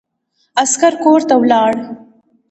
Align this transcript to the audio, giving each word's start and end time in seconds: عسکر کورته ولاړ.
عسکر 0.63 0.93
کورته 1.03 1.35
ولاړ. 1.41 1.73